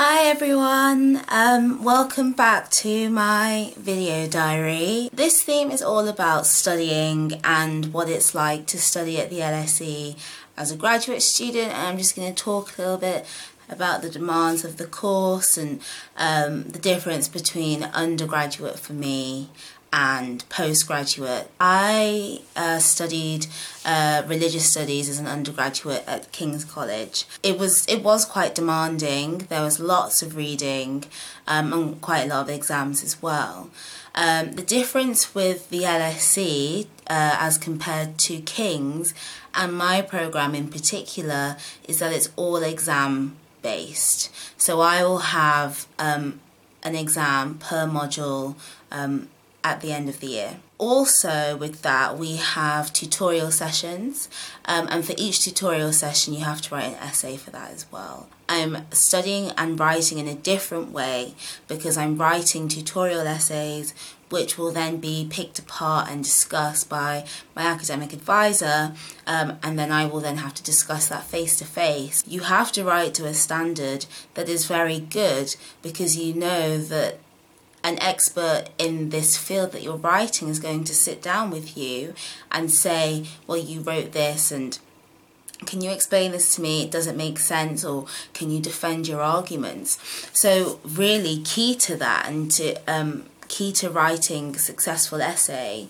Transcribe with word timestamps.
Hi 0.00 0.28
everyone, 0.28 1.22
um, 1.26 1.82
welcome 1.82 2.32
back 2.32 2.70
to 2.70 3.10
my 3.10 3.72
video 3.76 4.28
diary. 4.28 5.10
This 5.12 5.42
theme 5.42 5.72
is 5.72 5.82
all 5.82 6.06
about 6.06 6.46
studying 6.46 7.40
and 7.42 7.92
what 7.92 8.08
it's 8.08 8.32
like 8.32 8.66
to 8.66 8.78
study 8.78 9.18
at 9.18 9.28
the 9.28 9.40
LSE 9.40 10.16
as 10.56 10.70
a 10.70 10.76
graduate 10.76 11.20
student 11.22 11.72
and 11.72 11.88
I'm 11.88 11.98
just 11.98 12.14
going 12.14 12.32
to 12.32 12.42
talk 12.44 12.78
a 12.78 12.82
little 12.82 12.96
bit 12.96 13.26
about 13.68 14.02
the 14.02 14.08
demands 14.08 14.64
of 14.64 14.76
the 14.76 14.86
course 14.86 15.58
and 15.58 15.80
um, 16.16 16.68
the 16.68 16.78
difference 16.78 17.26
between 17.26 17.82
undergraduate 17.82 18.78
for 18.78 18.92
me 18.92 19.50
and 19.92 20.46
postgraduate. 20.48 21.50
I 21.58 22.40
uh, 22.54 22.78
studied 22.78 23.46
uh, 23.84 24.22
religious 24.26 24.70
studies 24.70 25.08
as 25.08 25.18
an 25.18 25.26
undergraduate 25.26 26.04
at 26.06 26.30
King's 26.32 26.64
College. 26.64 27.24
It 27.42 27.58
was 27.58 27.86
it 27.86 28.02
was 28.02 28.24
quite 28.24 28.54
demanding. 28.54 29.38
There 29.48 29.62
was 29.62 29.80
lots 29.80 30.22
of 30.22 30.36
reading 30.36 31.04
um, 31.46 31.72
and 31.72 32.00
quite 32.00 32.24
a 32.24 32.28
lot 32.28 32.48
of 32.48 32.50
exams 32.54 33.02
as 33.02 33.22
well. 33.22 33.70
Um, 34.14 34.52
the 34.52 34.62
difference 34.62 35.34
with 35.34 35.70
the 35.70 35.82
LSE 35.82 36.86
uh, 37.08 37.36
as 37.38 37.56
compared 37.56 38.18
to 38.18 38.40
King's 38.40 39.14
and 39.54 39.72
my 39.72 40.02
program 40.02 40.54
in 40.54 40.68
particular 40.68 41.56
is 41.86 41.98
that 42.00 42.12
it's 42.12 42.30
all 42.36 42.56
exam 42.56 43.36
based. 43.62 44.30
So 44.60 44.80
I 44.80 45.02
will 45.02 45.18
have 45.18 45.86
um, 45.98 46.40
an 46.82 46.94
exam 46.94 47.58
per 47.58 47.86
module 47.86 48.54
um, 48.90 49.28
at 49.68 49.80
the 49.80 49.92
end 49.92 50.08
of 50.08 50.20
the 50.20 50.28
year. 50.28 50.56
Also, 50.78 51.56
with 51.56 51.82
that, 51.82 52.16
we 52.16 52.36
have 52.36 52.92
tutorial 52.92 53.50
sessions, 53.50 54.28
um, 54.64 54.86
and 54.90 55.04
for 55.04 55.14
each 55.16 55.44
tutorial 55.44 55.92
session, 55.92 56.32
you 56.32 56.44
have 56.44 56.60
to 56.62 56.74
write 56.74 56.86
an 56.86 56.94
essay 56.94 57.36
for 57.36 57.50
that 57.50 57.70
as 57.72 57.84
well. 57.90 58.28
I'm 58.48 58.86
studying 58.92 59.50
and 59.58 59.78
writing 59.78 60.18
in 60.18 60.28
a 60.28 60.34
different 60.34 60.92
way 60.92 61.34
because 61.66 61.98
I'm 61.98 62.16
writing 62.16 62.68
tutorial 62.68 63.26
essays 63.26 63.92
which 64.30 64.58
will 64.58 64.72
then 64.72 64.98
be 64.98 65.26
picked 65.28 65.58
apart 65.58 66.10
and 66.10 66.22
discussed 66.22 66.88
by 66.88 67.24
my 67.56 67.62
academic 67.62 68.12
advisor, 68.12 68.92
um, 69.26 69.58
and 69.62 69.78
then 69.78 69.90
I 69.90 70.06
will 70.06 70.20
then 70.20 70.38
have 70.38 70.54
to 70.54 70.62
discuss 70.62 71.08
that 71.08 71.24
face 71.24 71.58
to 71.58 71.64
face. 71.64 72.22
You 72.26 72.40
have 72.40 72.72
to 72.72 72.84
write 72.84 73.14
to 73.14 73.26
a 73.26 73.34
standard 73.34 74.06
that 74.34 74.48
is 74.48 74.66
very 74.66 75.00
good 75.00 75.56
because 75.82 76.16
you 76.16 76.34
know 76.34 76.78
that 76.78 77.18
an 77.88 77.98
expert 78.02 78.66
in 78.76 79.08
this 79.08 79.36
field 79.38 79.72
that 79.72 79.82
you're 79.82 79.96
writing 79.96 80.48
is 80.48 80.60
going 80.60 80.84
to 80.84 80.94
sit 80.94 81.22
down 81.22 81.50
with 81.50 81.76
you 81.76 82.14
and 82.52 82.70
say, 82.70 83.24
Well, 83.46 83.56
you 83.56 83.80
wrote 83.80 84.12
this, 84.12 84.52
and 84.52 84.78
can 85.64 85.80
you 85.80 85.90
explain 85.90 86.32
this 86.32 86.54
to 86.54 86.60
me? 86.60 86.86
Does 86.86 87.06
it 87.06 87.16
make 87.16 87.38
sense, 87.38 87.84
or 87.84 88.06
can 88.34 88.50
you 88.50 88.60
defend 88.60 89.08
your 89.08 89.22
arguments? 89.22 89.98
So, 90.32 90.80
really, 90.84 91.40
key 91.42 91.74
to 91.76 91.96
that 91.96 92.28
and 92.28 92.50
to 92.52 92.76
um, 92.86 93.24
key 93.48 93.72
to 93.72 93.88
writing 93.88 94.54
a 94.54 94.58
successful 94.58 95.22
essay 95.22 95.88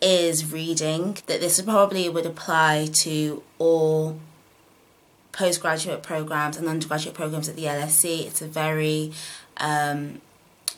is 0.00 0.50
reading. 0.50 1.18
That 1.26 1.40
this 1.40 1.60
probably 1.60 2.08
would 2.08 2.26
apply 2.26 2.88
to 3.02 3.42
all 3.58 4.18
postgraduate 5.32 6.02
programs 6.02 6.56
and 6.56 6.66
undergraduate 6.66 7.14
programs 7.14 7.46
at 7.46 7.56
the 7.56 7.64
LSE. 7.64 8.26
It's 8.26 8.40
a 8.40 8.48
very 8.48 9.12
um, 9.58 10.22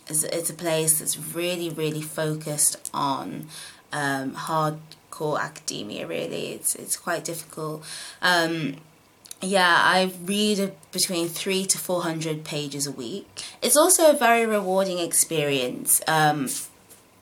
it's, 0.08 0.24
it's 0.24 0.50
a 0.50 0.54
place 0.54 0.98
that's 0.98 1.18
really, 1.18 1.70
really 1.70 2.02
focused 2.02 2.90
on 2.92 3.46
um, 3.92 4.32
hardcore 4.32 5.40
academia. 5.40 6.06
Really, 6.06 6.52
it's 6.52 6.74
it's 6.74 6.96
quite 6.96 7.24
difficult. 7.24 7.84
Um, 8.22 8.76
yeah, 9.40 9.76
I 9.80 10.12
read 10.24 10.72
between 10.90 11.28
three 11.28 11.64
to 11.66 11.78
four 11.78 12.02
hundred 12.02 12.44
pages 12.44 12.86
a 12.86 12.92
week. 12.92 13.26
It's 13.62 13.76
also 13.76 14.10
a 14.10 14.14
very 14.14 14.46
rewarding 14.46 14.98
experience. 14.98 16.00
Um, 16.08 16.48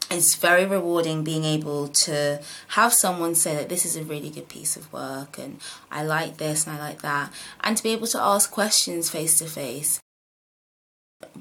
it's 0.09 0.37
very 0.37 0.65
rewarding 0.65 1.25
being 1.25 1.45
able 1.45 1.89
to 1.89 2.41
have 2.69 2.95
someone 2.95 3.35
say 3.35 3.57
that 3.57 3.69
this 3.69 3.85
is 3.85 3.97
a 3.97 4.05
really 4.05 4.31
good 4.31 4.49
piece 4.49 4.77
of 4.77 4.93
work 4.93 5.37
and 5.37 5.59
I 5.91 6.05
like 6.05 6.37
this 6.37 6.65
and 6.65 6.77
I 6.77 6.79
like 6.79 7.03
that, 7.03 7.33
and 7.61 7.77
to 7.77 7.83
be 7.83 7.91
able 7.91 8.07
to 8.09 8.21
ask 8.21 8.51
questions 8.51 9.11
face 9.11 9.39
to 9.41 9.47
face. 9.47 10.01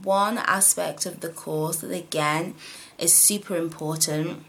One 0.04 0.38
aspect 0.38 1.06
of 1.06 1.20
the 1.20 1.30
course 1.30 1.78
that 1.78 1.92
again 1.92 2.56
is 2.98 3.14
super 3.14 3.58
important 3.58 4.46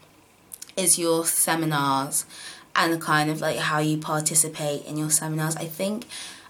is 0.77 0.97
your 0.97 1.25
seminars 1.25 2.25
and 2.75 3.01
kind 3.01 3.29
of 3.29 3.41
like 3.41 3.57
how 3.57 3.79
you 3.79 3.97
participate 3.97 4.85
in 4.85 4.95
your 4.95 5.09
seminars. 5.09 5.57
I 5.57 5.65
think 5.65 6.05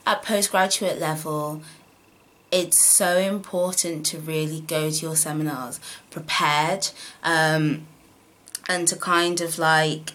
at 0.06 0.22
postgraduate 0.22 1.00
level 1.00 1.64
it's 2.52 2.78
so 2.78 3.18
important 3.18 4.06
to 4.08 4.20
really 4.20 4.62
go 4.62 4.92
to 4.92 5.06
your 5.06 5.16
seminars 5.16 5.80
prepared 6.12 6.90
um, 7.24 7.88
and 8.70 8.88
to 8.88 8.96
kind 8.96 9.42
of 9.42 9.58
like 9.58 10.12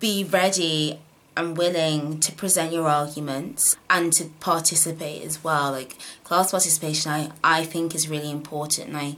be 0.00 0.24
ready 0.24 0.98
and 1.36 1.56
willing 1.56 2.18
to 2.20 2.32
present 2.32 2.72
your 2.72 2.88
arguments 2.88 3.76
and 3.90 4.12
to 4.14 4.24
participate 4.40 5.22
as 5.22 5.44
well. 5.44 5.72
Like 5.72 5.96
class 6.24 6.50
participation, 6.50 7.12
I, 7.12 7.30
I 7.44 7.64
think 7.64 7.94
is 7.94 8.08
really 8.08 8.30
important, 8.30 8.88
and 8.88 8.96
I 8.96 9.16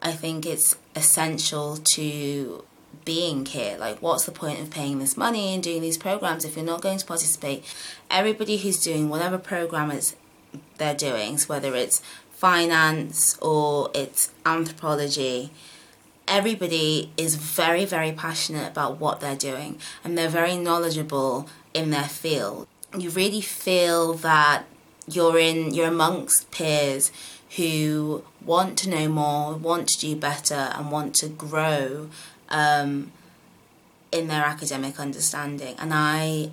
I 0.00 0.12
think 0.12 0.46
it's 0.46 0.76
essential 0.94 1.76
to 1.94 2.64
being 3.04 3.46
here. 3.46 3.76
Like, 3.78 4.00
what's 4.00 4.24
the 4.24 4.32
point 4.32 4.60
of 4.60 4.70
paying 4.70 4.98
this 4.98 5.16
money 5.16 5.54
and 5.54 5.62
doing 5.62 5.82
these 5.82 5.98
programs 5.98 6.44
if 6.44 6.56
you're 6.56 6.64
not 6.64 6.82
going 6.82 6.98
to 6.98 7.06
participate? 7.06 7.64
Everybody 8.10 8.58
who's 8.58 8.82
doing 8.82 9.08
whatever 9.08 9.38
program 9.38 9.90
is 9.90 10.14
they're 10.76 10.94
doing, 10.94 11.38
so 11.38 11.48
whether 11.54 11.74
it's 11.74 12.02
finance 12.32 13.36
or 13.38 13.90
it's 13.94 14.32
anthropology 14.46 15.50
everybody 16.28 17.10
is 17.16 17.34
very, 17.34 17.84
very 17.84 18.12
passionate 18.12 18.68
about 18.68 18.98
what 19.00 19.20
they're 19.20 19.36
doing 19.36 19.78
and 20.04 20.16
they're 20.16 20.28
very 20.28 20.56
knowledgeable 20.56 21.48
in 21.74 21.90
their 21.90 22.04
field. 22.04 22.66
You 22.96 23.10
really 23.10 23.40
feel 23.40 24.14
that 24.14 24.64
you're 25.06 25.38
in 25.38 25.72
you're 25.72 25.88
amongst 25.88 26.50
peers 26.50 27.10
who 27.56 28.22
want 28.44 28.76
to 28.78 28.90
know 28.90 29.08
more, 29.08 29.54
want 29.54 29.88
to 29.88 29.98
do 29.98 30.14
better, 30.16 30.70
and 30.74 30.90
want 30.90 31.14
to 31.16 31.28
grow 31.28 32.08
um, 32.50 33.10
in 34.12 34.28
their 34.28 34.42
academic 34.44 35.00
understanding. 35.00 35.74
And 35.78 35.92
I 35.94 36.50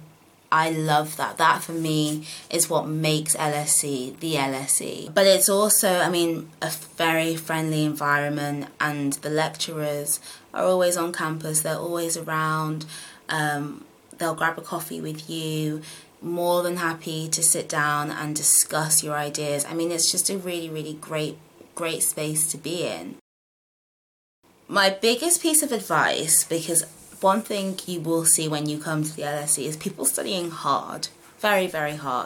I 0.56 0.70
love 0.70 1.18
that. 1.18 1.38
That 1.38 1.64
for 1.64 1.74
me 1.74 2.26
is 2.50 2.70
what 2.70 2.88
makes 2.88 3.36
LSE 3.36 4.18
the 4.20 4.36
LSE. 4.36 5.14
But 5.14 5.28
it's 5.28 5.50
also, 5.50 6.00
I 6.00 6.10
mean, 6.10 6.50
a 6.62 6.70
very 6.96 7.36
friendly 7.36 7.84
environment, 7.84 8.68
and 8.80 9.14
the 9.26 9.30
lecturers 9.30 10.22
are 10.54 10.64
always 10.64 10.96
on 10.96 11.12
campus, 11.12 11.60
they're 11.60 11.76
always 11.76 12.16
around, 12.16 12.86
um, 13.28 13.84
they'll 14.18 14.34
grab 14.34 14.58
a 14.58 14.62
coffee 14.62 15.02
with 15.02 15.30
you. 15.30 15.82
More 16.22 16.64
than 16.64 16.78
happy 16.78 17.28
to 17.28 17.44
sit 17.44 17.68
down 17.68 18.10
and 18.10 18.34
discuss 18.34 19.04
your 19.04 19.16
ideas. 19.16 19.66
I 19.66 19.74
mean, 19.74 19.92
it's 19.92 20.10
just 20.10 20.30
a 20.30 20.38
really, 20.38 20.70
really 20.70 20.94
great, 20.94 21.38
great 21.76 22.02
space 22.02 22.50
to 22.52 22.58
be 22.58 22.88
in. 22.88 23.18
My 24.68 24.90
biggest 24.90 25.44
piece 25.44 25.62
of 25.62 25.72
advice, 25.74 26.46
because 26.46 26.86
one 27.26 27.42
thing 27.42 27.76
you 27.88 28.00
will 28.00 28.24
see 28.24 28.48
when 28.48 28.70
you 28.70 28.78
come 28.78 29.04
to 29.04 29.16
the 29.16 29.24
LSE 29.24 29.66
is 29.66 29.76
people 29.76 30.06
studying 30.06 30.52
hard, 30.52 31.08
very, 31.40 31.66
very 31.66 31.96
hard. 31.96 32.24